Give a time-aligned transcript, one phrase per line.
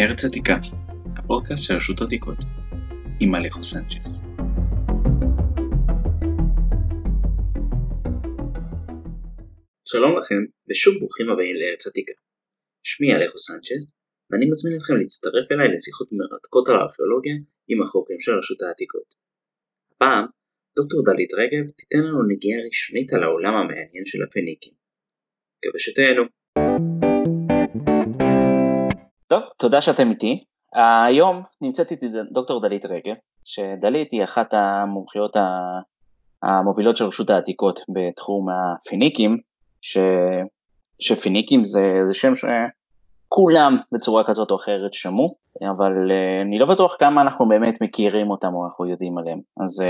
[0.00, 0.56] ארץ עתיקה,
[1.16, 2.38] הפודקאסט של רשות עתיקות,
[3.20, 4.22] עם אלכו סנצ'ס.
[9.88, 10.40] שלום לכם,
[10.70, 12.12] ושוב ברוכים הבאים לארץ עתיקה.
[12.82, 13.84] שמי אלכו סנצ'ס,
[14.30, 17.34] ואני מזמין אתכם להצטרף אליי לשיחות מרתקות על הארכיאולוגיה
[17.68, 19.08] עם החוקרים של רשות העתיקות.
[19.92, 20.24] הפעם,
[20.76, 24.74] דוקטור דלית רגב תיתן לנו נגיעה ראשונית על העולם המעניין של הפניקים.
[25.58, 26.37] מקווה שתהנו.
[29.40, 30.44] טוב, תודה שאתם איתי.
[30.74, 35.36] היום נמצאת איתי דוקטור דלית רגב, שדלית היא אחת המומחיות
[36.42, 39.38] המובילות של רשות העתיקות בתחום הפיניקים,
[39.80, 39.98] ש...
[41.00, 45.34] שפיניקים זה, זה שם שכולם בצורה כזאת או אחרת שמעו,
[45.70, 49.40] אבל uh, אני לא בטוח כמה אנחנו באמת מכירים אותם או אנחנו יודעים עליהם.
[49.60, 49.84] אז uh,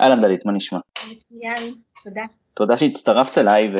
[0.00, 0.78] אהלן דלית, מה נשמע?
[1.10, 2.24] מצוין, תודה.
[2.54, 3.78] תודה שהצטרפת אליי ו...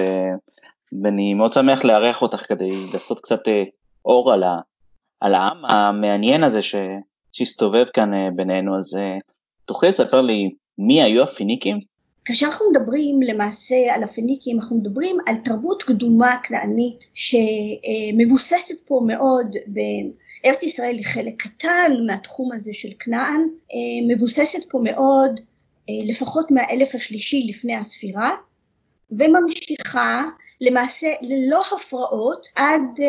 [1.02, 3.50] ואני מאוד שמח לארח אותך כדי לעשות קצת uh,
[4.06, 4.56] אור על, ה...
[5.20, 6.74] על העם המעניין הזה ש...
[7.32, 9.00] שהסתובב כאן uh, בינינו, אז uh,
[9.64, 11.80] תוכלי לספר לי מי היו הפיניקים?
[12.24, 19.56] כאשר אנחנו מדברים למעשה על הפניקים, אנחנו מדברים על תרבות קדומה כנענית שמבוססת פה מאוד
[19.66, 20.12] בין
[20.46, 23.48] ארץ ישראל היא חלק קטן מהתחום הזה של כנען,
[24.08, 25.40] מבוססת פה מאוד
[25.88, 28.30] לפחות מהאלף השלישי לפני הספירה,
[29.10, 30.24] וממשיכה
[30.60, 33.00] למעשה ללא הפרעות עד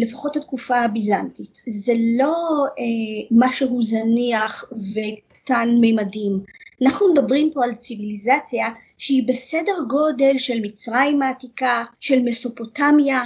[0.00, 1.62] לפחות התקופה הביזנטית.
[1.66, 2.64] זה לא
[3.30, 6.40] משהו זניח וקטן ממדים.
[6.82, 13.22] אנחנו מדברים פה על ציוויליזציה שהיא בסדר גודל של מצרים העתיקה, של מסופוטמיה,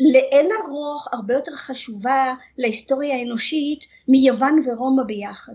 [0.00, 5.54] לאין ארוך הרבה יותר חשובה להיסטוריה האנושית מיוון ורומא ביחד.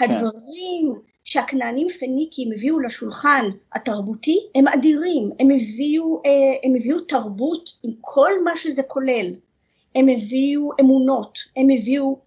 [0.00, 0.94] הדברים
[1.24, 3.44] שהכנענים פניקים הביאו לשולחן
[3.74, 6.22] התרבותי הם אדירים, הם הביאו,
[6.64, 9.34] הם הביאו תרבות עם כל מה שזה כולל,
[9.94, 12.18] הם הביאו אמונות, הם הביאו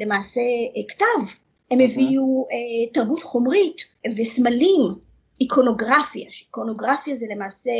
[0.00, 0.40] למעשה
[0.88, 1.36] כתב,
[1.70, 2.46] הם הביאו
[2.92, 3.84] תרבות חומרית
[4.16, 4.80] וסמלים,
[5.40, 7.70] איקונוגרפיה, שאיקונוגרפיה זה למעשה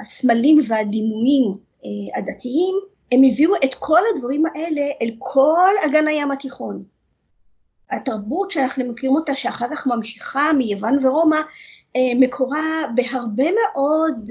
[0.00, 1.52] הסמלים והדימויים
[2.14, 2.74] הדתיים,
[3.12, 6.91] הם הביאו את כל הדברים האלה אל כל אגן הים התיכון.
[7.92, 11.36] התרבות שאנחנו מכירים אותה שאחר כך ממשיכה מיוון ורומא,
[12.20, 14.30] מקורה בהרבה מאוד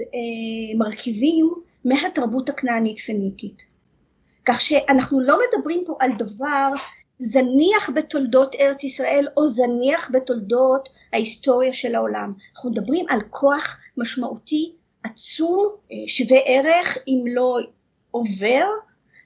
[0.78, 1.50] מרכיבים
[1.86, 3.66] מהתרבות הכנענית פניקית.
[4.46, 6.74] כך שאנחנו לא מדברים פה על דבר
[7.20, 12.34] זניח בתולדות ארץ ישראל או זניח בתולדות ההיסטוריה של העולם.
[12.56, 14.74] אנחנו מדברים על כוח משמעותי
[15.04, 15.70] עצום,
[16.08, 17.58] שווה ערך אם לא
[18.12, 18.66] עובר,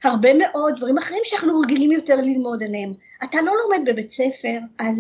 [0.06, 2.94] הרבה מאוד דברים אחרים שאנחנו רגילים יותר ללמוד עליהם.
[3.24, 4.96] אתה לא לומד בבית ספר על,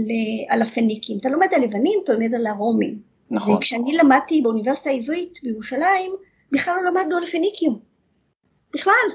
[0.49, 2.99] על הפניקים, אתה לומד על לבנים, אתה לומד על הרומים.
[3.31, 3.53] נכון.
[3.53, 6.11] וכשאני למדתי באוניברסיטה העברית בירושלים,
[6.51, 7.71] בכלל לא למדנו על פניקים.
[8.73, 9.09] בכלל.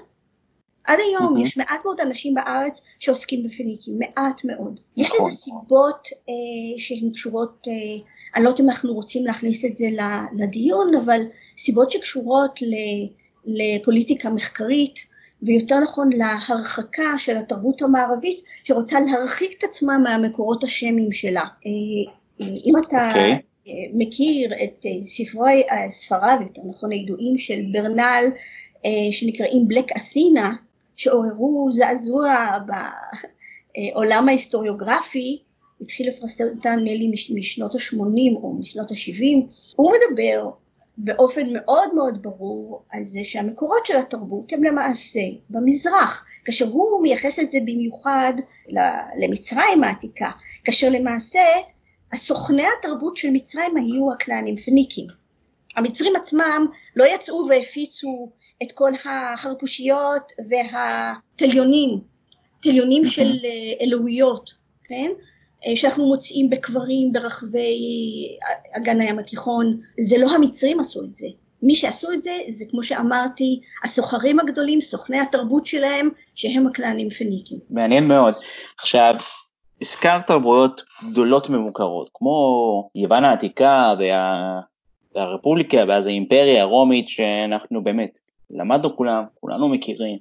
[0.84, 1.40] עד היום mm-hmm.
[1.40, 4.80] יש מעט מאוד אנשים בארץ שעוסקים בפניקים, מעט מאוד.
[4.96, 4.96] נכון.
[4.96, 7.72] יש לזה סיבות אה, שהן קשורות, אה,
[8.34, 9.86] אני לא יודעת אם אנחנו רוצים להכניס את זה
[10.32, 11.20] לדיון, אבל
[11.58, 12.74] סיבות שקשורות ל,
[13.44, 15.09] לפוליטיקה מחקרית,
[15.42, 21.40] ויותר נכון להרחקה של התרבות המערבית, שרוצה להרחיק את עצמה מהמקורות השמיים שלה.
[21.40, 23.12] אה, אה, אם אתה...
[23.12, 23.16] Okay.
[23.16, 23.38] אוקיי.
[23.68, 28.24] אה, מכיר את ספרי, ספריו, יותר נכון הידועים של ברנל
[29.10, 30.52] שנקראים בלק אתינה,
[30.96, 32.34] שעוררו זעזוע
[33.94, 35.38] בעולם ההיסטוריוגרפי,
[35.80, 40.50] התחיל לפרסם אותם נדמה לי משנות ה-80 או משנות ה-70, הוא מדבר
[40.98, 45.20] באופן מאוד מאוד ברור על זה שהמקורות של התרבות הם למעשה
[45.50, 48.32] במזרח, כאשר הוא מייחס את זה במיוחד
[49.22, 50.30] למצרים העתיקה,
[50.64, 51.40] כאשר למעשה
[52.12, 55.06] הסוכני התרבות של מצרים היו הכנענים פניקים.
[55.76, 58.30] המצרים עצמם לא יצאו והפיצו
[58.62, 62.00] את כל החרפושיות והתליונים,
[62.62, 63.32] תליונים של
[63.80, 64.50] אלוהיות,
[64.84, 65.10] כן?
[65.74, 67.78] שאנחנו מוצאים בקברים ברחבי
[68.76, 71.26] אגן הים התיכון, זה לא המצרים עשו את זה.
[71.62, 77.58] מי שעשו את זה, זה כמו שאמרתי, הסוחרים הגדולים, סוכני התרבות שלהם, שהם הכנענים פניקים.
[77.70, 78.34] מעניין מאוד.
[78.78, 79.14] עכשיו,
[79.80, 84.60] הזכרת תרבויות גדולות ממוכרות, כמו יוון העתיקה וה...
[85.14, 88.18] והרפובליקה ואז האימפריה הרומית, שאנחנו באמת
[88.50, 90.18] למדנו כולם, כולנו מכירים,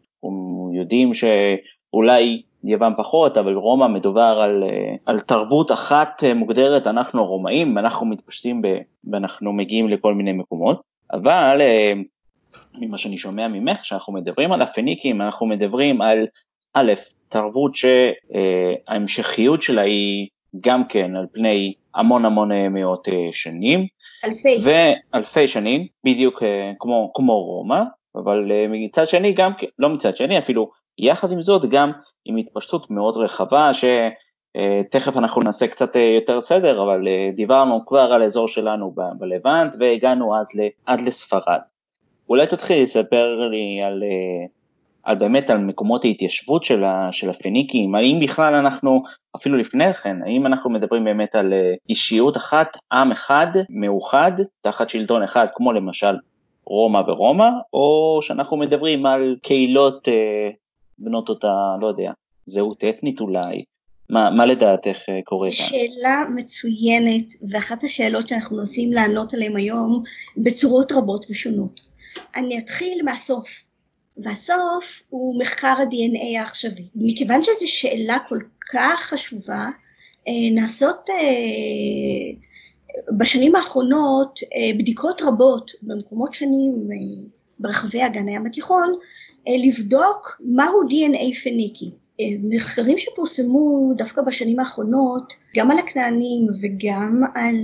[0.74, 4.64] יודעים שאולי יוון פחות, אבל רומא מדובר על,
[5.06, 8.68] על תרבות אחת מוגדרת, אנחנו הרומאים, אנחנו מתפשטים ב,
[9.12, 10.82] ואנחנו מגיעים לכל מיני מקומות,
[11.14, 11.62] אבל
[12.74, 16.28] ממה שאני שומע ממך, כשאנחנו מדברים על הפניקים, אנחנו מדברים על
[16.74, 16.94] א',
[17.30, 20.28] תרבות שההמשכיות שלה היא
[20.62, 23.88] גם כן על פני המון המון מאות שנים.
[24.26, 24.58] אלפי.
[24.64, 26.44] ואלפי שנים, בדיוק
[26.80, 27.80] כמו, כמו רומא,
[28.16, 31.92] אבל אה, מצד שני גם, לא מצד שני אפילו, יחד עם זאת גם
[32.26, 38.48] עם התפשטות מאוד רחבה שתכף אנחנו נעשה קצת יותר סדר, אבל דיברנו כבר על האזור
[38.48, 40.48] שלנו בלבנט והגענו עד,
[40.86, 41.60] עד לספרד.
[42.30, 44.04] אולי תתחיל לספר לי על
[45.04, 49.04] על באמת על מקומות ההתיישבות של, ה, של הפניקים, האם בכלל אנחנו,
[49.36, 54.32] אפילו לפני כן, האם אנחנו מדברים באמת על אה, אישיות אחת, עם אחד, מאוחד,
[54.62, 56.16] תחת שלטון אחד, כמו למשל
[56.66, 60.50] רומא ורומא, או שאנחנו מדברים על קהילות אה,
[61.00, 62.12] בנות אותה, לא יודע,
[62.46, 63.64] זהות אתנית אולי,
[64.10, 65.66] מה, מה לדעתך אה, קורה כאן?
[65.66, 70.04] זו שאלה מצוינת, ואחת השאלות שאנחנו מנסים לענות עליהן היום
[70.38, 71.82] בצורות רבות ושונות.
[72.36, 73.64] אני אתחיל מהסוף.
[74.24, 76.88] והסוף הוא מחקר ה-DNA העכשווי.
[76.96, 78.40] מכיוון שזו שאלה כל
[78.72, 79.68] כך חשובה,
[80.28, 81.16] אה, נעשות אה,
[83.18, 84.40] בשנים האחרונות
[84.78, 86.88] בדיקות רבות במקומות שונים
[87.60, 88.94] ברחבי אגן הים התיכון,
[89.58, 91.92] לבדוק מהו DNA פניקי.
[92.44, 97.56] מחקרים שפורסמו דווקא בשנים האחרונות, גם על הכנענים וגם על,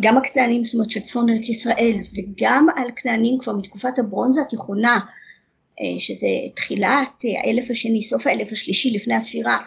[0.00, 4.98] גם הכנענים, זאת אומרת של צפון ארץ ישראל, וגם על כנענים כבר מתקופת הברונזה התיכונה,
[5.80, 6.26] אה, שזה
[6.56, 9.58] תחילת אה, האלף השני, סוף האלף השלישי לפני הספירה,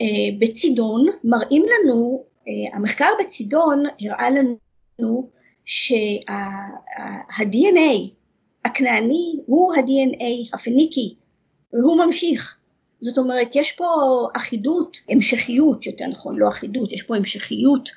[0.00, 0.06] אה,
[0.38, 2.24] בצידון, מראים לנו,
[2.72, 5.30] המחקר בצידון הראה לנו
[5.64, 6.20] שה-DNA
[8.66, 11.14] הכנעני הוא ה-DNA הפניקי
[11.72, 12.56] והוא ממשיך.
[13.00, 13.86] זאת אומרת, יש פה
[14.36, 17.90] אחידות, המשכיות, יותר נכון, לא אחידות, יש פה המשכיות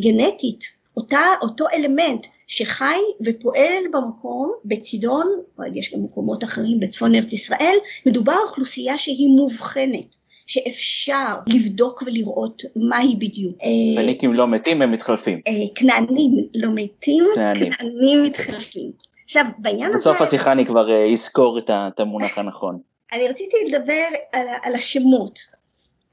[0.00, 0.64] גנטית,
[0.96, 5.26] אותה, אותו אלמנט שחי ופועל במקום, בצידון,
[5.74, 7.76] יש גם מקומות אחרים בצפון ארץ ישראל,
[8.06, 10.16] מדובר אוכלוסייה שהיא מובחנת.
[10.48, 13.54] שאפשר לבדוק ולראות מהי בדיוק.
[13.94, 15.40] צפניקים לא מתים, הם מתחלפים.
[15.48, 18.90] אה, כנענים לא מתים, כנענים מתחלפים.
[19.28, 19.98] עכשיו, בעניין הזה...
[19.98, 22.78] בסוף השיחה אני כבר אה, אזכור את המונח הנכון.
[23.12, 25.38] אני רציתי לדבר על, על השמות.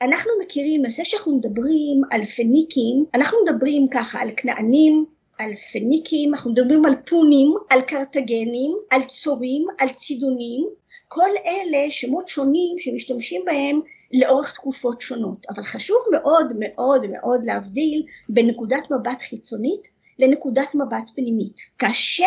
[0.01, 5.05] אנחנו מכירים, זה שאנחנו מדברים על פניקים, אנחנו מדברים ככה על כנענים,
[5.39, 10.67] על פניקים, אנחנו מדברים על פונים, על קרטגנים, על צורים, על צידונים,
[11.07, 13.79] כל אלה שמות שונים שמשתמשים בהם
[14.13, 21.09] לאורך תקופות שונות, אבל חשוב מאוד מאוד מאוד להבדיל בין נקודת מבט חיצונית לנקודת מבט
[21.15, 21.57] פנימית.
[21.79, 22.25] כאשר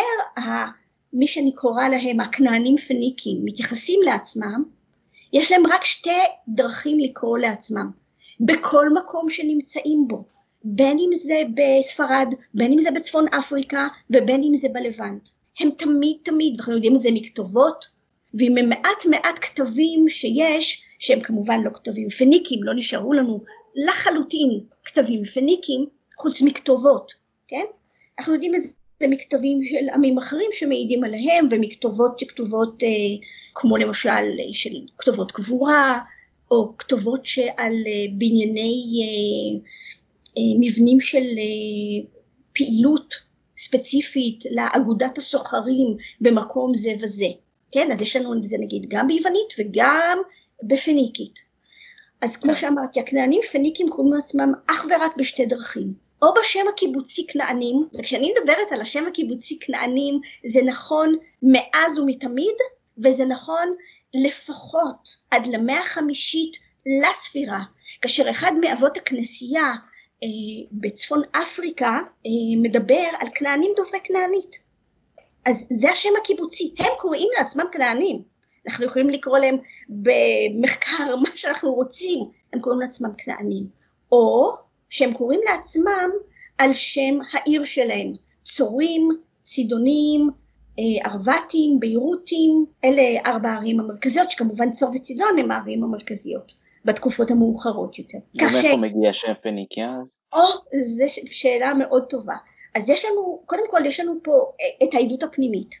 [1.13, 4.63] מי שאני קורא להם הכנענים פניקים מתייחסים לעצמם,
[5.33, 7.91] יש להם רק שתי דרכים לקרוא לעצמם,
[8.39, 10.25] בכל מקום שנמצאים בו,
[10.63, 15.29] בין אם זה בספרד, בין אם זה בצפון אפריקה ובין אם זה בלבנט.
[15.59, 17.85] הם תמיד תמיד, ואנחנו יודעים את זה מכתובות,
[18.33, 23.39] ועם מעט מעט כתבים שיש, שהם כמובן לא כתבים פניקים, לא נשארו לנו
[23.75, 25.85] לחלוטין כתבים פניקים,
[26.17, 27.11] חוץ מכתובות,
[27.47, 27.65] כן?
[28.19, 32.89] אנחנו יודעים את זה מכתבים של עמים אחרים שמעידים עליהם, ומכתובות שכתובות אה,
[33.55, 35.99] כמו למשל אה, של כתובות קבורה,
[36.51, 39.59] או כתובות שעל אה, בנייני אה,
[40.37, 42.07] אה, מבנים של אה,
[42.53, 43.13] פעילות
[43.57, 47.27] ספציפית לאגודת הסוחרים במקום זה וזה,
[47.71, 47.91] כן?
[47.91, 50.17] אז יש לנו את זה נגיד גם ביוונית וגם
[50.63, 51.39] בפניקית.
[52.21, 52.59] אז כמו כן.
[52.59, 56.08] שאמרתי, הכנענים פניקים קוראים לעצמם אך ורק בשתי דרכים.
[56.21, 62.55] או בשם הקיבוצי כנענים, וכשאני מדברת על השם הקיבוצי כנענים, זה נכון מאז ומתמיד,
[62.97, 63.75] וזה נכון
[64.13, 66.57] לפחות עד למאה החמישית
[67.01, 67.59] לספירה,
[68.01, 69.73] כאשר אחד מאבות הכנסייה
[70.23, 70.27] אה,
[70.71, 74.59] בצפון אפריקה אה, מדבר על כנענים דוברי כנענית.
[75.45, 78.21] אז זה השם הקיבוצי, הם קוראים לעצמם כנענים,
[78.67, 79.57] אנחנו יכולים לקרוא להם
[79.89, 82.19] במחקר מה שאנחנו רוצים,
[82.53, 83.67] הם קוראים לעצמם כנענים,
[84.11, 84.51] או
[84.89, 86.09] שהם קוראים לעצמם
[86.57, 89.09] על שם העיר שלהם, צורים,
[89.43, 90.29] צידונים,
[90.79, 96.53] אה, ערבתים, ביירותים, אלה ארבע הערים המרכזיות, שכמובן צור וצידון הם הערים המרכזיות.
[96.85, 98.17] בתקופות המאוחרות יותר.
[98.35, 98.65] ומאיפה ש...
[98.65, 100.19] מגיע שם פניקיה אז?
[100.33, 100.39] או,
[100.83, 102.35] זו שאלה מאוד טובה.
[102.75, 105.75] אז יש לנו, קודם כל יש לנו פה אה, את העדות הפנימית.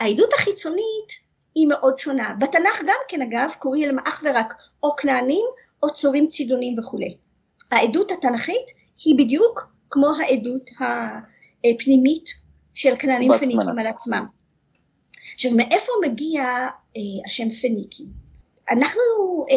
[0.00, 1.12] העדות החיצונית
[1.54, 2.34] היא מאוד שונה.
[2.40, 5.46] בתנ"ך גם כן אגב קוראים להם אך ורק או כנענים
[5.82, 7.16] או צורים צידונים וכולי.
[7.72, 8.66] העדות התנ"כית
[9.04, 10.70] היא בדיוק כמו העדות
[11.64, 12.28] הפנימית
[12.74, 14.26] של כנענים פניקים על עצמם.
[15.34, 16.42] עכשיו מאיפה מגיע
[16.96, 18.06] אה, השם פניקים?
[18.70, 19.02] אנחנו
[19.50, 19.56] אה,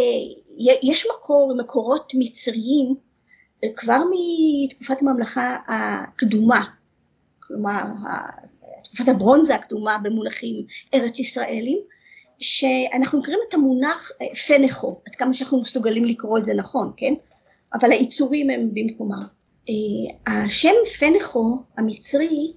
[0.83, 2.95] יש מקור, מקורות מצריים
[3.63, 6.65] אה, כבר מתקופת הממלכה הקדומה,
[7.39, 7.81] כלומר
[8.83, 11.77] תקופת הברונזה הקדומה במונחים ארץ ישראלים,
[12.39, 17.13] שאנחנו מכירים את המונח אה, פנכו, עד כמה שאנחנו מסוגלים לקרוא את זה נכון, כן?
[17.73, 19.25] אבל העיצורים הם במקומם.
[19.69, 22.53] אה, השם פנכו המצרי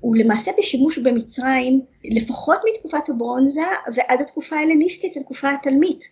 [0.00, 3.60] הוא למעשה בשימוש במצרים לפחות מתקופת הברונזה
[3.94, 6.04] ועד התקופה ההלניסטית, התקופה התלמית.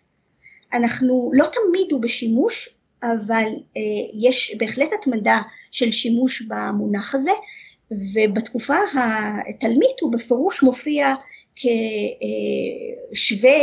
[0.73, 2.69] אנחנו, לא תמיד הוא בשימוש,
[3.03, 3.83] אבל אה,
[4.21, 5.41] יש בהחלט התמדה
[5.71, 7.31] של שימוש במונח הזה,
[8.15, 8.77] ובתקופה
[9.49, 11.15] התלמית הוא בפירוש מופיע
[13.15, 13.59] כשווה,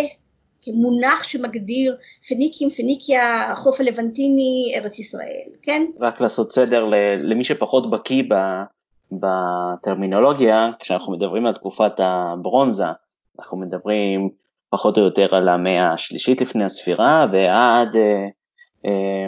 [0.66, 1.96] כמונח שמגדיר
[2.28, 5.86] פניקים, פניקיה, החוף הלבנטיני, ארץ ישראל, כן?
[6.02, 6.86] רק לעשות סדר
[7.24, 8.24] למי שפחות בקיא
[9.12, 12.86] בטרמינולוגיה, כשאנחנו מדברים על תקופת הברונזה,
[13.40, 14.30] אנחנו מדברים
[14.70, 18.28] פחות או יותר על המאה השלישית לפני הספירה ועד אה,
[18.86, 19.28] אה,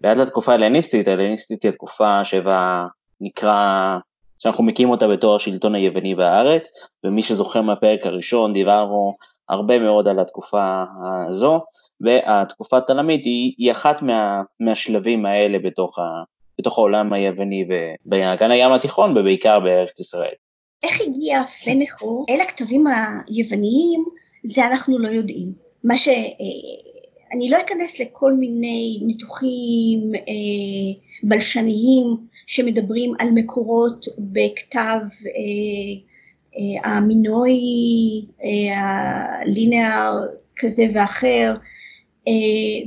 [0.00, 2.86] ועד לתקופה ההלניסטית, ההלניסטית היא התקופה שבה
[3.20, 3.98] נקרא,
[4.38, 6.70] שאנחנו מקים אותה בתור השלטון היווני בארץ,
[7.04, 9.14] ומי שזוכר מהפרק הראשון דיברנו
[9.48, 10.84] הרבה מאוד על התקופה
[11.28, 11.60] הזו,
[12.00, 16.02] והתקופה התלמית היא, היא אחת מה, מהשלבים האלה בתוך, ה,
[16.58, 17.64] בתוך העולם היווני
[18.04, 20.34] באגן הים התיכון ובעיקר בארץ ישראל.
[20.82, 24.04] איך הגיע פנחו אל הכתבים היווניים,
[24.44, 25.52] זה אנחנו לא יודעים.
[25.84, 26.08] מה ש...
[27.34, 36.13] אני לא אכנס לכל מיני ניתוחים אה, בלשניים שמדברים על מקורות בכתב אה, אה,
[36.84, 37.52] המינוי,
[38.44, 38.80] אה,
[39.40, 41.54] הלינאר כזה ואחר.
[42.28, 42.32] אה,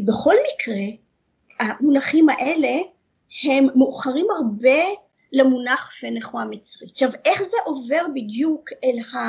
[0.06, 0.84] בכל מקרה,
[1.60, 2.78] המונחים האלה
[3.44, 4.80] הם מאוחרים הרבה
[5.34, 6.88] למונח פנחו המצרי.
[6.92, 9.20] עכשיו, איך זה עובר בדיוק אל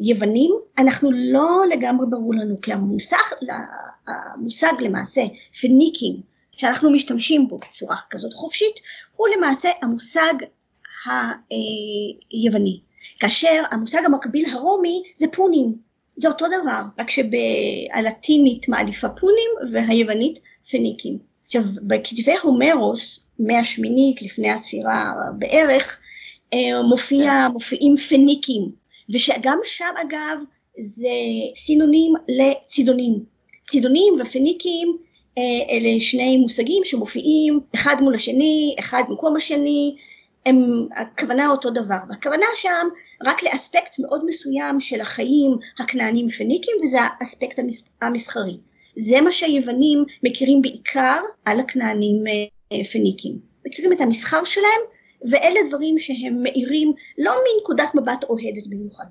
[0.00, 0.52] היוונים?
[0.78, 3.16] אנחנו לא לגמרי ברור לנו, כי המושג,
[4.06, 5.22] המושג למעשה,
[5.60, 6.16] פניקים,
[6.52, 8.80] שאנחנו משתמשים בו בצורה כזאת חופשית,
[9.16, 10.34] הוא למעשה המושג
[12.30, 12.80] היווני.
[13.20, 15.74] כאשר המושג המקביל הרומי זה פונים,
[16.16, 20.38] זה אותו דבר, רק שהלטינית מעדיפה פונים והיוונית
[20.70, 21.18] פניקים.
[21.46, 25.98] עכשיו, בכתבי הומרוס, מאה שמינית לפני הספירה בערך,
[26.54, 28.70] אה, מופיע, מופיעים פניקים,
[29.14, 30.40] ושגם שם אגב
[30.78, 31.08] זה
[31.54, 33.24] סינונים לצידונים.
[33.68, 34.96] צידונים ופניקים
[35.38, 35.42] אה,
[35.76, 39.96] אלה שני מושגים שמופיעים אחד מול השני, אחד במקום השני,
[40.46, 42.88] הם הכוונה אותו דבר, והכוונה שם
[43.24, 47.60] רק לאספקט מאוד מסוים של החיים הכנענים פניקים וזה האספקט
[48.02, 48.56] המסחרי.
[48.96, 52.24] זה מה שהיוונים מכירים בעיקר על הכנענים
[52.72, 53.38] אה, פניקים.
[53.66, 54.80] מכירים את המסחר שלהם,
[55.30, 59.04] ואלה דברים שהם מאירים לא מנקודת מבט אוהדת במיוחד.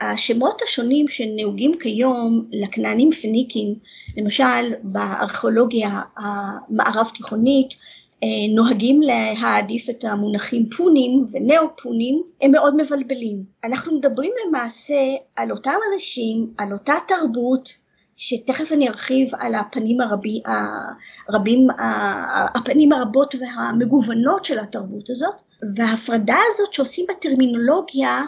[0.00, 3.74] השמות השונים שנהוגים כיום לכנענים פניקים,
[4.16, 7.76] למשל בארכיאולוגיה המערב תיכונית,
[8.54, 13.44] נוהגים להעדיף את המונחים פונים ונאו-פונים, הם מאוד מבלבלים.
[13.64, 15.00] אנחנו מדברים למעשה
[15.36, 17.68] על אותם אנשים, על אותה תרבות,
[18.16, 20.42] שתכף אני ארחיב על הפנים הרבי,
[21.28, 21.66] הרבים,
[22.54, 25.42] הפנים הרבות והמגוונות של התרבות הזאת,
[25.76, 28.20] וההפרדה הזאת שעושים בטרמינולוגיה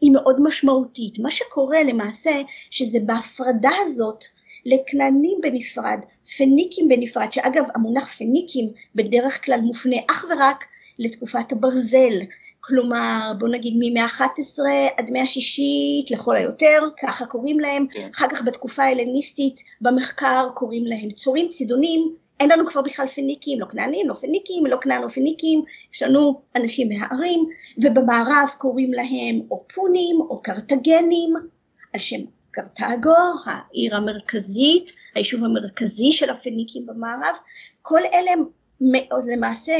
[0.00, 1.18] היא מאוד משמעותית.
[1.18, 4.24] מה שקורה למעשה, שזה בהפרדה הזאת
[4.66, 5.98] לכנענים בנפרד,
[6.36, 10.64] פניקים בנפרד, שאגב המונח פניקים בדרך כלל מופנה אך ורק
[10.98, 12.18] לתקופת הברזל,
[12.60, 14.60] כלומר בוא נגיד ממאה ה-11
[14.96, 18.08] עד מאה השישית לכל היותר, ככה קוראים להם, כן.
[18.14, 23.66] אחר כך בתקופה ההלניסטית במחקר קוראים להם צורים צידונים, אין לנו כבר בכלל פניקים, לא
[23.66, 25.62] כנענים, לא פניקים, לא כנען, לא פניקים,
[25.92, 27.48] יש לנו אנשים מהערים,
[27.78, 31.34] ובמערב קוראים להם או פונים או קרטגנים,
[31.94, 33.14] על שם קרתגו,
[33.46, 37.34] העיר המרכזית, היישוב המרכזי של הפניקים במערב,
[37.82, 38.30] כל אלה
[39.32, 39.72] למעשה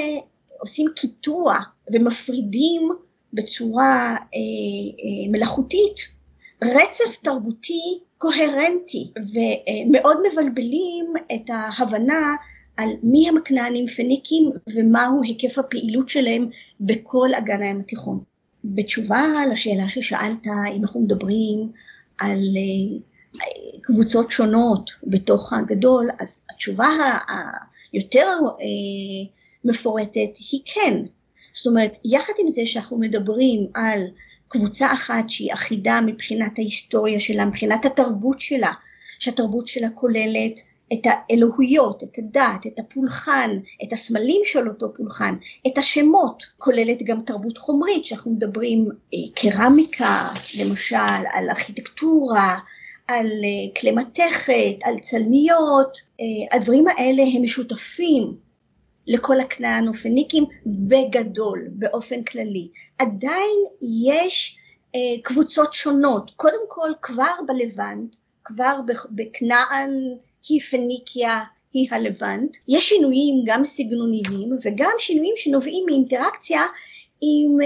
[0.59, 1.59] עושים קיטוע
[1.93, 2.89] ומפרידים
[3.33, 6.09] בצורה אה, אה, מלאכותית
[6.65, 12.37] רצף תרבותי קוהרנטי ומאוד מבלבלים את ההבנה
[12.77, 16.49] על מי הם הכנענים פניקים ומהו היקף הפעילות שלהם
[16.81, 18.21] בכל אגן הים התיכון.
[18.65, 19.23] בתשובה
[19.53, 21.73] לשאלה ששאלת אם אנחנו מדברים
[22.21, 26.89] על אה, קבוצות שונות בתוך הגדול, אז התשובה
[27.93, 28.29] היותר
[28.61, 29.31] אה,
[29.65, 31.03] מפורטת היא כן.
[31.53, 34.01] זאת אומרת, יחד עם זה שאנחנו מדברים על
[34.49, 38.73] קבוצה אחת שהיא אחידה מבחינת ההיסטוריה שלה, מבחינת התרבות שלה,
[39.19, 40.61] שהתרבות שלה כוללת
[40.93, 43.51] את האלוהויות, את הדת, את הפולחן,
[43.83, 45.35] את הסמלים של אותו פולחן,
[45.67, 50.29] את השמות, כוללת גם תרבות חומרית, שאנחנו מדברים אה, קרמיקה,
[50.59, 50.97] למשל,
[51.33, 52.59] על ארכיטקטורה,
[53.09, 58.37] על אה, כלי מתכת, על צלמיות, אה, הדברים האלה הם משותפים
[59.07, 62.69] לכל הכנען ופניקים בגדול, באופן כללי.
[62.99, 63.59] עדיין
[64.07, 64.59] יש
[64.95, 68.81] אה, קבוצות שונות, קודם כל כבר בלבנט, כבר
[69.11, 69.91] בכנען
[70.49, 71.41] היא פניקיה,
[71.73, 76.63] היא הלבנט, יש שינויים גם סגנוניים וגם שינויים שנובעים מאינטראקציה
[77.21, 77.57] עם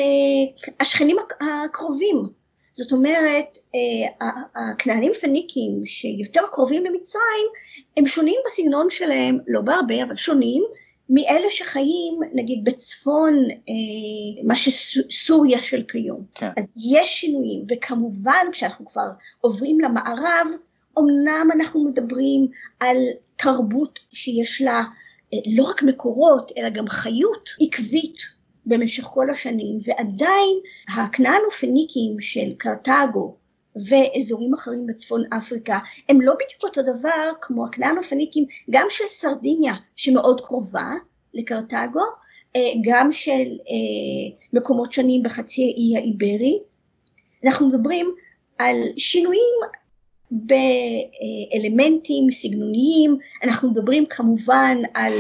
[0.81, 2.23] השכנים הקרובים.
[2.73, 3.59] זאת אומרת,
[4.55, 7.47] הכנענים פניקים שיותר קרובים למצרים,
[7.97, 10.65] הם שונים בסגנון שלהם, לא בהרבה, אבל שונים,
[11.09, 16.25] מאלה שחיים נגיד בצפון אה, מה שסוריה של כיום.
[16.35, 16.49] כן.
[16.59, 19.09] אז יש שינויים, וכמובן כשאנחנו כבר
[19.41, 20.47] עוברים למערב,
[20.99, 22.47] אמנם אנחנו מדברים
[22.81, 22.97] על
[23.37, 24.83] תרבות שיש לה
[25.35, 28.21] אה, לא רק מקורות, אלא גם חיות עקבית
[28.67, 30.59] במשך כל השנים, ועדיין
[30.89, 33.37] הכנען ופניקים של קרתגו
[33.77, 39.75] ואזורים אחרים בצפון אפריקה הם לא בדיוק אותו דבר כמו הכנען ופניקים גם של סרדיניה
[39.97, 40.93] שמאוד קרובה
[41.35, 42.01] לקרתגו,
[42.57, 43.33] אה, גם של
[43.69, 46.59] אה, מקומות שונים בחצי האי האיברי.
[47.45, 48.15] אנחנו מדברים
[48.59, 49.55] על שינויים
[50.31, 55.13] באלמנטים סגנוניים, אנחנו מדברים כמובן על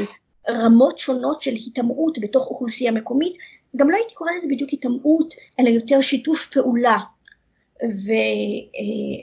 [0.49, 3.37] רמות שונות של היטמעות בתוך אוכלוסייה מקומית,
[3.77, 6.99] גם לא הייתי קוראה לזה בדיוק היטמעות, אלא יותר שיתוף פעולה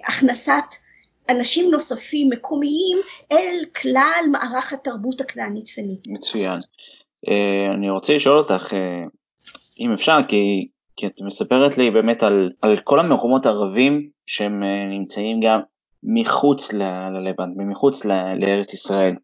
[0.03, 0.75] והכנסת
[1.29, 2.97] אנשים נוספים מקומיים
[3.31, 6.07] אל כלל מערך התרבות הכנענית פנית.
[6.07, 6.59] מצוין.
[7.27, 9.03] אה, אני רוצה לשאול אותך, אה,
[9.79, 14.85] אם אפשר, כי, כי את מספרת לי באמת על, על כל המקומות הערבים שהם אה,
[14.89, 15.59] נמצאים גם
[16.03, 18.05] מחוץ ללבנט, מחוץ
[18.39, 19.15] לארץ ישראל.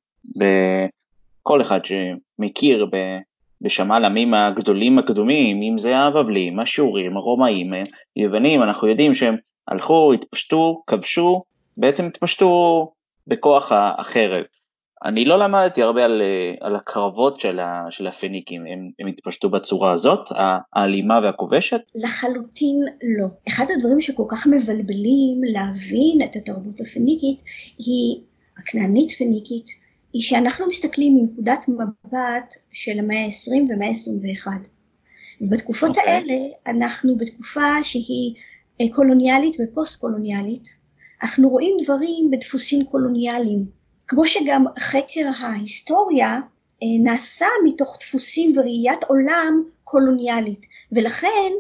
[1.43, 2.88] כל אחד שמכיר
[3.62, 7.74] בשם העלמים הגדולים הקדומים, אם זה הבבלים, השורים, הרומאים,
[8.15, 9.36] היוונים, אנחנו יודעים שהם
[9.67, 11.43] הלכו, התפשטו, כבשו,
[11.77, 12.91] בעצם התפשטו
[13.27, 14.43] בכוח החרב.
[15.06, 16.22] אני לא למדתי הרבה על,
[16.62, 20.30] על הקרבות של, ה, של הפניקים, הם, הם התפשטו בצורה הזאת,
[20.74, 21.82] האלימה והכובשת?
[21.96, 22.77] לחלוטין
[23.20, 23.27] לא.
[23.48, 27.42] אחד הדברים שכל כך מבלבלים להבין את התרבות הפניקית
[27.77, 28.22] היא
[28.58, 29.68] הכנענית פניקית,
[30.13, 34.48] היא שאנחנו מסתכלים מנקודת מבט של המאה ה-20 ומאה ה-21.
[35.42, 36.00] ובתקופות okay.
[36.00, 36.13] אוקיי.
[36.13, 36.36] האלה
[36.68, 38.34] אנחנו בתקופה שהיא
[38.82, 40.77] אה, קולוניאלית ופוסט קולוניאלית,
[41.24, 43.77] אנחנו רואים דברים בדפוסים קולוניאליים,
[44.08, 46.39] כמו שגם חקר ההיסטוריה
[46.84, 51.52] אה, נעשה מתוך דפוסים וראיית עולם קולוניאלית, ולכן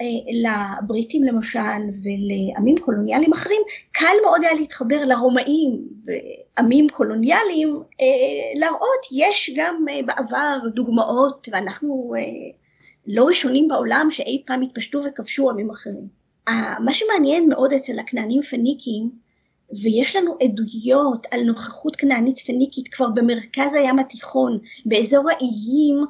[0.00, 0.06] אה,
[0.42, 3.62] לבריטים למשל ולעמים קולוניאליים אחרים
[3.92, 12.12] קל מאוד היה להתחבר לרומאים ועמים קולוניאליים אה, להראות יש גם בעבר דוגמאות ואנחנו
[13.06, 16.24] לא ראשונים בעולם שאי פעם התפשטו וכבשו עמים אחרים.
[16.80, 19.23] מה שמעניין מאוד אצל הכנענים פניקים
[19.82, 26.04] ויש לנו עדויות על נוכחות כנענית פניקית כבר במרכז הים התיכון באזור האיים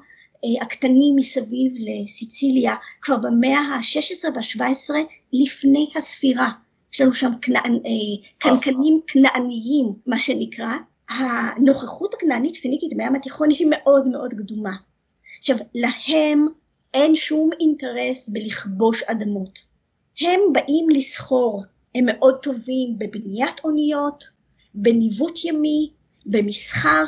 [0.44, 4.90] אה, הקטנים מסביב לסיציליה כבר במאה ה-16 וה-17
[5.32, 6.50] לפני הספירה.
[6.94, 10.72] יש לנו שם כנענ, אה, קנקנים כנעניים מה שנקרא.
[11.08, 14.76] הנוכחות הכנענית פניקית בים התיכון היא מאוד מאוד קדומה.
[15.38, 16.46] עכשיו להם
[16.94, 19.58] אין שום אינטרס בלכבוש אדמות.
[20.20, 21.64] הם באים לסחור,
[21.94, 24.24] הם מאוד טובים בבניית אוניות,
[24.74, 25.90] בניווט ימי,
[26.26, 27.04] במסחר,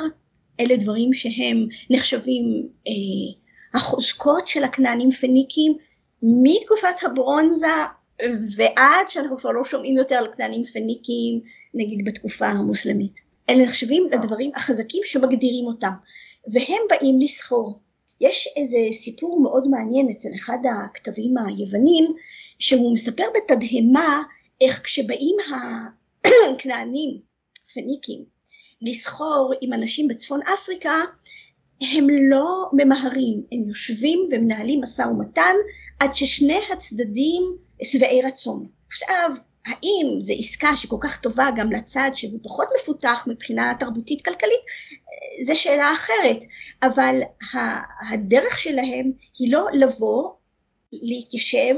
[0.59, 3.39] אלה דברים שהם נחשבים אה,
[3.73, 5.73] החוזקות של הכנענים פניקים
[6.23, 7.67] מתקופת הברונזה
[8.55, 11.41] ועד שאנחנו כבר לא שומעים יותר על כנענים פניקים
[11.73, 13.19] נגיד בתקופה המוסלמית.
[13.49, 15.91] אלה נחשבים לדברים החזקים שמגדירים אותם
[16.53, 17.79] והם באים לסחור.
[18.21, 22.13] יש איזה סיפור מאוד מעניין אצל אחד הכתבים היוונים
[22.59, 24.23] שהוא מספר בתדהמה
[24.61, 25.35] איך כשבאים
[26.25, 27.19] הכנענים,
[27.73, 28.25] פניקים,
[28.81, 31.01] לסחור עם אנשים בצפון אפריקה,
[31.81, 35.55] הם לא ממהרים, הם יושבים ומנהלים משא ומתן
[35.99, 37.43] עד ששני הצדדים
[37.83, 38.67] שבעי רצון.
[38.87, 39.31] עכשיו,
[39.65, 44.61] האם זו עסקה שכל כך טובה גם לצד שהוא פחות מפותח מבחינה תרבותית כלכלית,
[45.45, 46.39] זו שאלה אחרת,
[46.83, 47.21] אבל
[48.09, 50.29] הדרך שלהם היא לא לבוא,
[50.91, 51.75] להתיישב,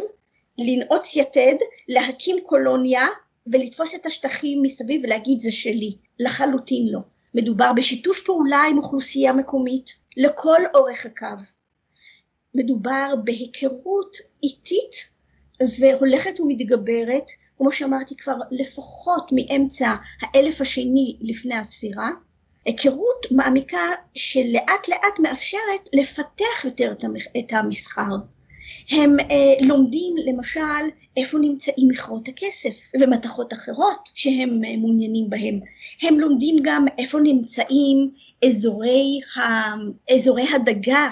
[0.60, 1.56] לנעוץ יתד,
[1.88, 3.08] להקים קולוניה
[3.48, 7.00] ולתפוס את השטחים מסביב ולהגיד זה שלי, לחלוטין לא.
[7.34, 11.44] מדובר בשיתוף פעולה עם אוכלוסייה מקומית לכל אורך הקו.
[12.56, 14.96] מדובר בהיכרות איטית
[15.80, 17.26] והולכת ומתגברת,
[17.58, 22.10] כמו שאמרתי כבר לפחות מאמצע האלף השני לפני הספירה,
[22.66, 26.94] היכרות מעמיקה שלאט לאט מאפשרת לפתח יותר
[27.40, 28.16] את המסחר.
[28.92, 30.86] הם אה, לומדים למשל
[31.18, 35.60] איפה נמצאים מכרות הכסף ומתכות אחרות שהם אה, מעוניינים בהם.
[36.02, 38.12] הם לומדים גם איפה נמצאים
[38.48, 39.42] אזורי, ה,
[40.16, 41.10] אזורי הדגה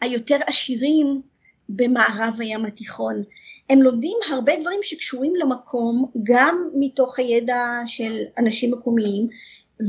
[0.00, 1.22] היותר עשירים
[1.68, 3.22] במערב הים התיכון.
[3.70, 9.28] הם לומדים הרבה דברים שקשורים למקום גם מתוך הידע של אנשים מקומיים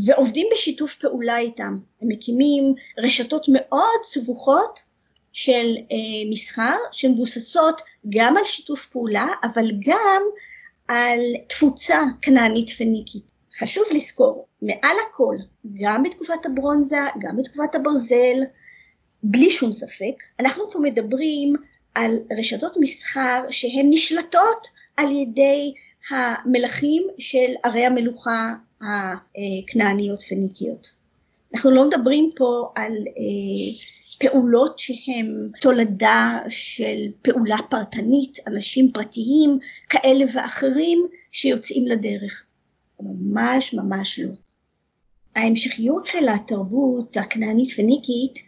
[0.05, 1.77] ועובדים בשיתוף פעולה איתם.
[2.01, 4.79] הם מקימים רשתות מאוד סבוכות
[5.33, 10.21] של אה, מסחר שמבוססות גם על שיתוף פעולה אבל גם
[10.87, 11.19] על
[11.49, 13.23] תפוצה כנענית פניקית.
[13.59, 15.35] חשוב לזכור, מעל הכל,
[15.73, 18.43] גם בתקופת הברונזה, גם בתקופת הברזל,
[19.23, 21.55] בלי שום ספק, אנחנו פה מדברים
[21.95, 24.67] על רשתות מסחר שהן נשלטות
[24.97, 25.73] על ידי
[26.09, 31.02] המלכים של ערי המלוכה הכנעניות פניקיות.
[31.53, 33.73] אנחנו לא מדברים פה על אה,
[34.19, 42.43] פעולות שהן תולדה של פעולה פרטנית, אנשים פרטיים כאלה ואחרים שיוצאים לדרך.
[42.99, 44.29] ממש ממש לא.
[45.35, 48.39] ההמשכיות של התרבות הכנענית פניקית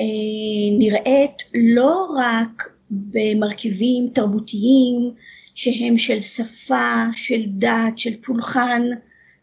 [0.00, 5.14] אה, נראית לא רק במרכיבים תרבותיים
[5.54, 8.82] שהם של שפה, של דת, של פולחן,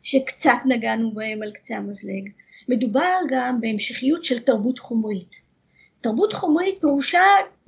[0.03, 2.29] שקצת נגענו בהם על קצה המזלג.
[2.67, 5.41] מדובר גם בהמשכיות של תרבות חומרית.
[6.01, 7.23] תרבות חומרית פירושה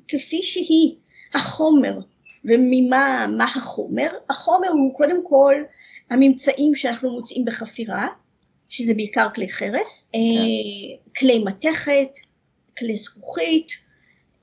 [0.07, 0.95] כפי שהיא,
[1.33, 1.99] החומר.
[2.45, 4.07] וממה מה החומר?
[4.29, 5.55] החומר הוא קודם כל
[6.09, 8.07] הממצאים שאנחנו מוצאים בחפירה,
[8.69, 10.19] שזה בעיקר כלי חרס, כן.
[11.19, 12.09] כלי מתכת,
[12.77, 13.71] כלי זכוכית,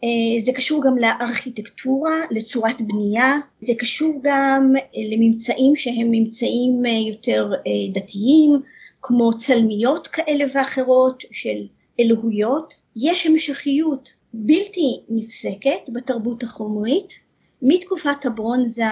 [0.04, 6.90] אה, זה קשור גם לארכיטקטורה, לצורת בנייה, זה קשור גם אה, לממצאים שהם ממצאים אה,
[7.08, 7.50] יותר
[7.92, 8.60] דתיים,
[9.06, 11.66] כמו צלמיות כאלה ואחרות של
[12.00, 12.74] אלוהויות.
[12.96, 17.20] יש המשכיות בלתי נפסקת בתרבות החומרית,
[17.62, 18.84] מתקופת הברונזה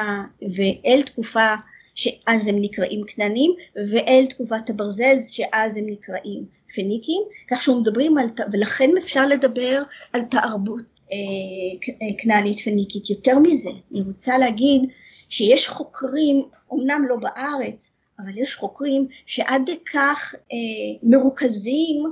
[0.56, 1.54] ואל תקופה
[1.94, 3.50] שאז הם נקראים כנענים,
[3.90, 6.44] ואל תקופת הברזל שאז הם נקראים
[6.74, 13.10] פניקים, כך שמדברים על, ולכן אפשר לדבר על תרבות אה, כנענית פניקית.
[13.10, 14.82] יותר מזה, אני רוצה להגיד
[15.28, 17.92] שיש חוקרים, אמנם לא בארץ,
[18.24, 22.02] אבל יש חוקרים שעד כך אה, מרוכזים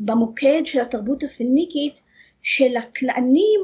[0.00, 2.02] במוקד של התרבות הפניקית,
[2.42, 3.60] שלכנענים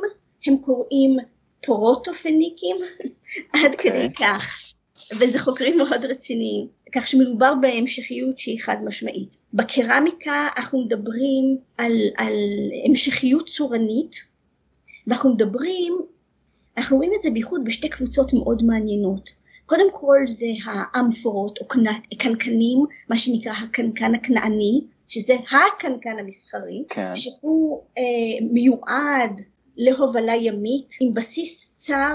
[0.47, 1.17] הם קוראים
[1.63, 2.77] פרוטו-פניקים,
[3.55, 4.13] עד כדי אוקיי.
[4.13, 4.73] כך.
[5.21, 9.37] וזה חוקרים מאוד רציניים, כך שמדובר בהמשכיות שהיא חד משמעית.
[9.55, 12.35] בקרמיקה אנחנו מדברים על, על
[12.89, 14.17] המשכיות צורנית,
[15.07, 15.95] ואנחנו מדברים,
[16.77, 19.42] אנחנו רואים את זה בייחוד בשתי קבוצות מאוד מעניינות.
[19.67, 21.67] קודם כל זה האמפורות או
[22.19, 27.15] קנקנים, מה שנקרא הקנקן הכנעני, שזה הקנקן המסחרי, כן.
[27.15, 29.43] שהוא אה, מיועד
[29.77, 32.15] להובלה ימית עם בסיס צר,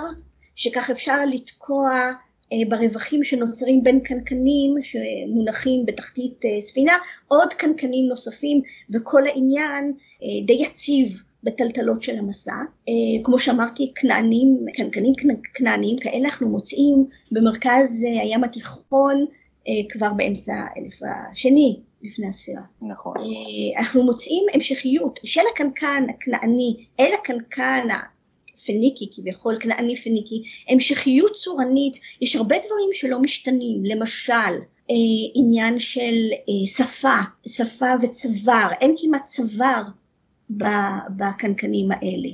[0.56, 2.12] שכך אפשר לתקוע
[2.54, 6.94] אה, ברווחים שנוצרים בין קנקנים שמונחים בתחתית אה, ספינה,
[7.28, 8.62] עוד קנקנים נוספים,
[8.94, 12.52] וכל העניין אה, די יציב בטלטלות של המסע.
[12.90, 15.14] אה, כמו שאמרתי, כנענים, קנקנים
[15.54, 19.26] כנעניים כאלה אנחנו מוצאים במרכז אה, הים התיכון
[19.68, 21.00] אה, כבר באמצע האלף
[21.32, 22.62] השני לפני הספירה.
[22.82, 23.18] נכון.
[23.78, 27.88] אנחנו מוצאים המשכיות של הקנקן הכנעני אל הקנקן
[28.54, 34.54] הפניקי, כביכול כנעני פניקי, המשכיות צורנית, יש הרבה דברים שלא משתנים, למשל
[35.36, 36.16] עניין של
[36.66, 39.84] שפה, שפה וצוואר, אין כמעט צוואר
[41.18, 42.30] בקנקנים האלה.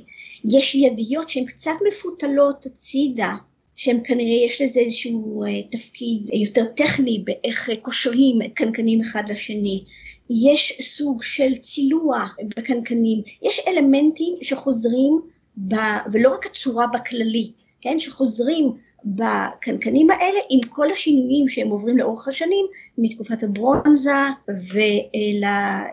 [0.46, 3.36] יש ידיות שהן קצת מפותלות הצידה,
[3.76, 9.84] שהן כנראה יש לזה איזשהו אה, תפקיד יותר טכני באיך קושרים קנקנים אחד לשני.
[10.30, 12.26] יש סוג של צילוע
[12.58, 15.20] בקנקנים, יש אלמנטים שחוזרים,
[15.68, 15.76] ב,
[16.12, 18.72] ולא רק הצורה בכללי, כן, שחוזרים
[19.06, 22.66] בקנקנים האלה עם כל השינויים שהם עוברים לאורך השנים
[22.98, 24.12] מתקופת הברונזה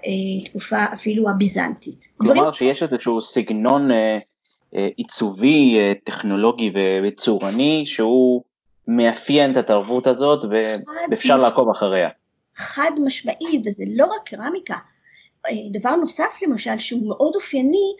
[0.04, 2.08] ולתקופה אפילו הביזנטית.
[2.16, 4.18] כלומר שיש איזשהו סגנון אה,
[4.76, 6.72] אה, עיצובי, אה, טכנולוגי
[7.04, 8.42] וצורני שהוא
[8.88, 10.44] מאפיין את התרבות הזאת
[11.10, 12.08] ואפשר לעקוב אחריה.
[12.56, 14.76] חד משמעי וזה לא רק קרמיקה.
[15.72, 17.92] דבר נוסף למשל שהוא מאוד אופייני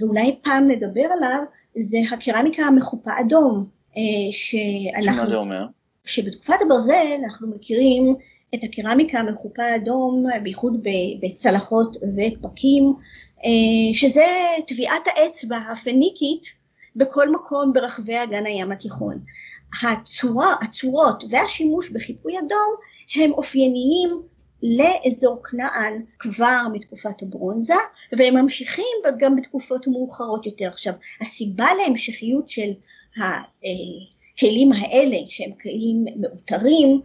[0.00, 1.42] ואולי פעם נדבר עליו
[1.76, 3.73] זה הקרמיקה המחופה אדום.
[3.96, 5.22] אה, שאנחנו...
[5.22, 5.66] מה זה אומר?
[6.04, 8.14] שבתקופת הברזל אנחנו מכירים
[8.54, 10.86] את הקרמיקה המחופה האדום, בייחוד
[11.22, 12.94] בצלחות ופקים,
[13.44, 14.24] אה, שזה
[14.66, 16.46] טביעת האצבע הפניקית
[16.96, 19.18] בכל מקום ברחבי אגן הים התיכון.
[19.82, 22.74] הצורה, הצורות והשימוש בחיפוי אדום
[23.14, 24.22] הם אופייניים
[24.62, 27.74] לאזור כנען כבר מתקופת הברונזה
[28.18, 28.84] והם ממשיכים
[29.18, 30.68] גם בתקופות מאוחרות יותר.
[30.68, 32.70] עכשיו הסיבה להמשכיות של
[33.16, 37.00] הכלים האלה שהם כלים מאותרים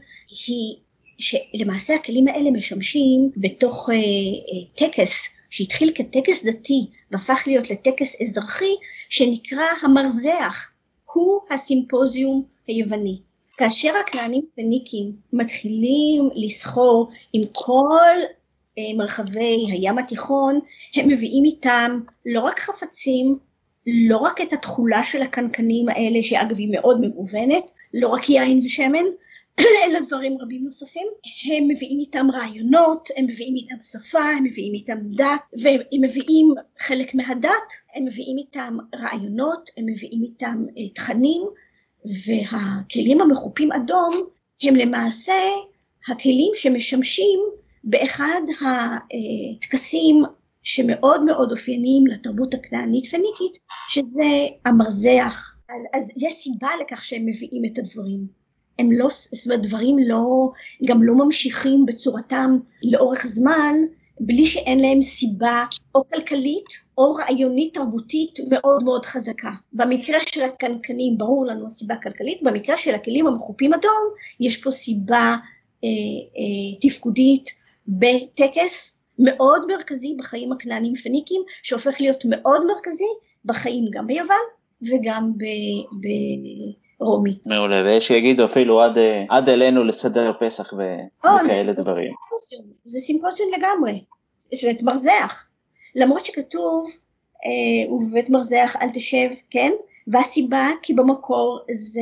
[0.48, 0.76] היא
[1.18, 8.76] שלמעשה הכלים האלה משמשים בתוך אה, אה, טקס שהתחיל כטקס דתי והפך להיות לטקס אזרחי
[9.10, 10.70] שנקרא המרזח,
[11.14, 13.20] הוא הסימפוזיום היווני.
[13.58, 18.16] כאשר הכנענים פניקים מתחילים לסחור עם כל
[18.78, 20.60] אה, מרחבי הים התיכון,
[20.96, 23.40] הם מביאים איתם לא רק חפצים
[24.10, 29.06] לא רק את התכולה של הקנקנים האלה, שאגב היא מאוד מגוונת, לא רק יין ושמן,
[29.86, 31.08] אלא דברים רבים נוספים.
[31.46, 37.16] הם מביאים איתם רעיונות, הם מביאים איתם שפה, הם מביאים איתם דת, והם מביאים חלק
[37.16, 41.42] מהדת, הם מביאים איתם רעיונות, הם מביאים איתם אה, תכנים,
[42.26, 44.24] והכלים המחופים אדום
[44.64, 45.34] הם למעשה
[46.08, 47.40] הכלים שמשמשים
[47.84, 50.24] באחד הטקסים
[50.70, 53.58] שמאוד מאוד אופייניים לתרבות הכנענית פניקית,
[53.90, 55.56] שזה המרזח.
[55.70, 58.28] אז, אז יש סיבה לכך שהם מביאים את הדברים.
[58.80, 60.50] הם לא, זאת אומרת, דברים לא,
[60.86, 63.76] גם לא ממשיכים בצורתם לאורך זמן,
[64.20, 66.66] בלי שאין להם סיבה או כלכלית
[66.98, 69.52] או רעיונית תרבותית מאוד מאוד חזקה.
[69.74, 74.04] במקרה של הקנקנים ברור לנו הסיבה הכלכלית, במקרה של הכלים המחופים אדום
[74.40, 75.36] יש פה סיבה
[75.84, 75.90] אה,
[76.38, 77.50] אה, תפקודית
[77.88, 83.14] בטקס מאוד מרכזי בחיים הכנענים פניקים, שהופך להיות מאוד מרכזי
[83.46, 84.36] בחיים גם ביוון
[84.82, 85.32] וגם
[87.00, 87.38] ברומי.
[87.46, 88.98] מעולה, ויש שיגידו אפילו עד,
[89.30, 90.82] עד אלינו לסדר פסח ו...
[91.24, 92.12] או, וכאלה זה, דברים.
[92.84, 94.04] זה סימפוזיון לגמרי,
[94.54, 95.46] זאת מרזח.
[95.96, 96.92] למרות שכתוב,
[97.46, 99.72] אה, ובבית מרזח אל תשב, כן?
[100.08, 102.00] והסיבה כי במקור זה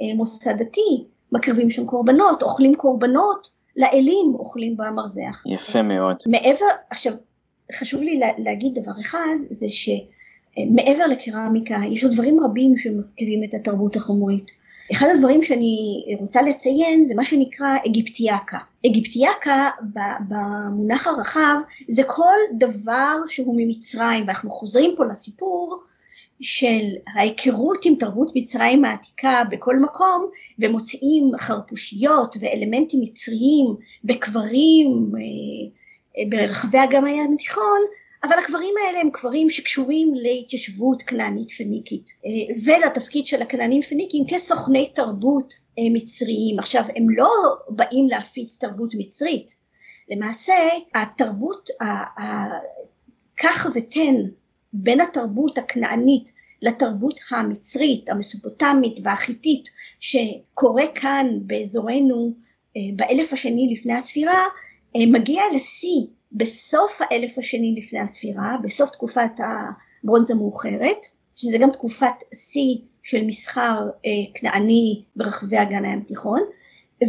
[0.00, 5.42] אה, מוסד דתי, מקריבים שם קורבנות, אוכלים קורבנות, לאלים אוכלים במרזח.
[5.46, 6.16] יפה מאוד.
[6.26, 7.12] מעבר, עכשיו,
[7.74, 13.96] חשוב לי להגיד דבר אחד, זה שמעבר לקרמיקה, יש עוד דברים רבים שמרכיבים את התרבות
[13.96, 14.52] החומרית.
[14.92, 18.58] אחד הדברים שאני רוצה לציין זה מה שנקרא אגיפטיאקה.
[18.86, 19.68] אגיפטיאקה
[20.28, 21.54] במונח הרחב
[21.88, 25.82] זה כל דבר שהוא ממצרים, ואנחנו חוזרים פה לסיפור
[26.40, 30.26] של ההיכרות עם תרבות מצרים העתיקה בכל מקום
[30.58, 37.80] ומוצאים חרפושיות ואלמנטים מצריים בקברים אה, ברחבי אגם הים התיכון
[38.22, 44.92] אבל הקברים האלה הם קברים שקשורים להתיישבות כנענית פניקית אה, ולתפקיד של הכנענים פניקים כסוכני
[44.94, 46.58] תרבות אה, מצריים.
[46.58, 47.30] עכשיו הם לא
[47.68, 49.54] באים להפיץ תרבות מצרית,
[50.10, 50.54] למעשה
[50.94, 51.70] התרבות,
[53.36, 54.14] כך ותן
[54.72, 59.68] בין התרבות הכנענית לתרבות המצרית, המסופוטמית והחיתית
[60.00, 62.34] שקורה כאן באזורנו
[62.76, 64.44] אה, באלף השני לפני הספירה,
[64.96, 71.06] אה, מגיע לשיא בסוף האלף השני לפני הספירה, בסוף תקופת הברונזה המאוחרת,
[71.36, 76.40] שזה גם תקופת שיא של מסחר אה, כנעני ברחבי אגן הים התיכון,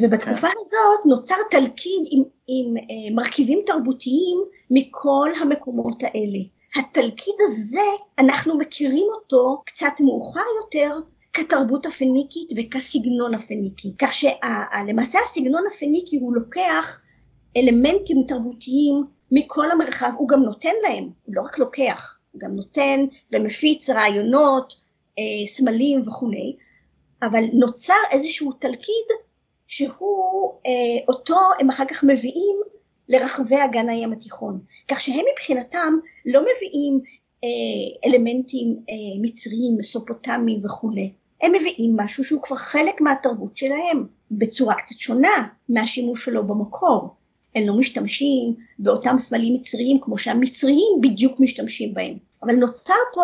[0.02, 0.54] ובתקופה כן.
[0.60, 2.74] הזאת נוצר תלכיד עם, עם
[3.16, 4.38] מרכיבים תרבותיים
[4.72, 6.40] מכל המקומות האלה.
[6.76, 7.88] התלכיד הזה,
[8.20, 10.98] אנחנו מכירים אותו קצת מאוחר יותר
[11.34, 13.94] כתרבות הפניקית וכסגנון הפניקי.
[14.00, 17.02] כך שלמעשה הסגנון הפניקי הוא לוקח
[17.58, 23.06] אלמנטים תרבותיים מכל המרחב, הוא גם נותן להם, הוא לא רק לוקח, הוא גם נותן
[23.32, 24.76] ומפיץ רעיונות,
[25.20, 26.56] אה, סמלים וכולי,
[27.24, 29.08] אבל נוצר איזשהו תלכיד
[29.68, 32.56] שהוא, אה, אותו הם אחר כך מביאים
[33.12, 34.60] לרחבי אגן הים התיכון.
[34.88, 35.94] כך שהם מבחינתם
[36.26, 37.00] לא מביאים
[37.44, 41.14] אה, אלמנטים אה, מצריים, מסופוטמיים וכולי.
[41.42, 47.16] הם מביאים משהו שהוא כבר חלק מהתרבות שלהם, בצורה קצת שונה מהשימוש שלו במקור.
[47.56, 52.18] הם לא משתמשים באותם סמלים מצריים כמו שהמצריים בדיוק משתמשים בהם.
[52.44, 53.22] אבל נוצר פה,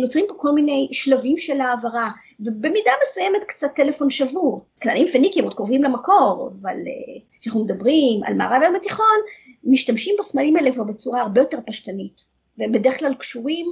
[0.00, 4.64] נוצרים פה כל מיני שלבים של העברה, ובמידה מסוימת קצת טלפון שבור.
[4.82, 9.16] כללים פניקים עוד קרובים למקור, אבל אה, כשאנחנו מדברים על מערב הים התיכון,
[9.64, 12.24] משתמשים בסמלים האלה כבר בצורה הרבה יותר פשטנית,
[12.58, 13.66] והם בדרך כלל קשורים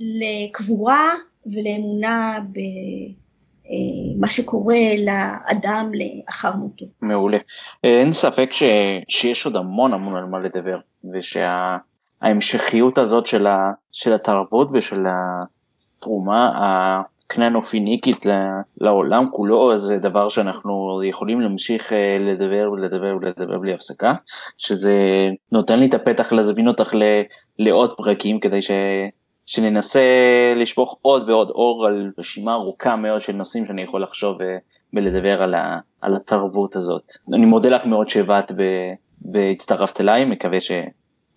[0.00, 1.14] לקבורה
[1.46, 6.84] ולאמונה במה אה, שקורה לאדם לאחר מותו.
[7.02, 7.38] מעולה.
[7.84, 8.62] אין ספק ש...
[9.08, 10.78] שיש עוד המון המון על מה לדבר,
[11.12, 13.72] ושההמשכיות הזאת של, ה...
[13.92, 15.06] של התרבות ושל
[15.98, 18.26] התרומה קננו-פיניקית
[18.80, 24.14] לעולם כולו, זה דבר שאנחנו יכולים להמשיך אה, לדבר ולדבר ולדבר בלי הפסקה,
[24.58, 24.94] שזה
[25.52, 26.94] נותן לי את הפתח להזמין אותך
[27.58, 28.70] לעוד פרקים כדי ש...
[29.46, 30.00] שננסה
[30.56, 34.56] לשפוך עוד ועוד אור על רשימה ארוכה מאוד של נושאים שאני יכול לחשוב אה,
[34.94, 37.12] ולדבר על, ה, על התרבות הזאת.
[37.34, 38.52] אני מודה לך מאוד שהבאת
[39.32, 40.60] והצטרפת אליי, מקווה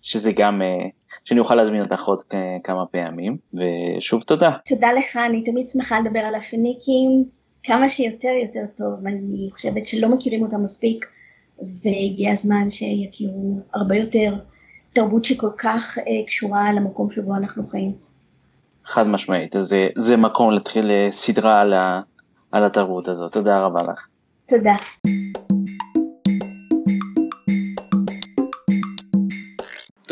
[0.02, 0.88] שזה גם, אה,
[1.24, 2.22] שאני אוכל להזמין אותך עוד
[2.64, 4.50] כמה פעמים, ושוב תודה.
[4.66, 7.24] תודה לך, אני תמיד שמחה לדבר על הפיניקים,
[7.62, 11.04] כמה שיותר יותר טוב, ואני חושבת שלא מכירים אותם מספיק,
[11.58, 14.34] והגיע הזמן שיכירו הרבה יותר
[14.92, 17.92] תרבות שכל כך אה, קשורה למקום שבו אנחנו חיים.
[18.84, 22.00] חד משמעית, אז זה, זה מקום להתחיל אה, סדרה על, ה,
[22.52, 24.06] על התרבות הזאת, תודה רבה לך.
[24.48, 24.74] תודה.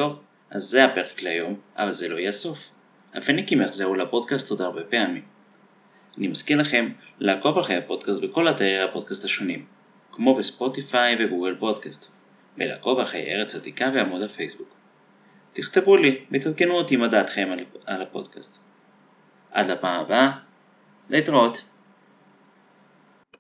[0.01, 0.19] טוב,
[0.51, 2.71] אז זה הפרק להיום, אבל זה לא יהיה הסוף.
[3.15, 5.23] הפניקים יחזרו לפודקאסט עוד הרבה פעמים.
[6.19, 9.65] אני מזכיר לכם לעקוב אחרי הפודקאסט בכל אתרי הפודקאסט השונים,
[10.13, 12.11] כמו בספוטיפיי וגוגל פודקאסט,
[12.59, 14.69] ולעקוב אחרי ארץ עתיקה בעמוד הפייסבוק.
[15.53, 17.51] תכתבו לי ותעדכנו אותי מה דעתכם
[17.87, 18.63] על הפודקאסט.
[19.51, 20.31] עד לפעם הבאה,
[21.11, 21.65] להתראות.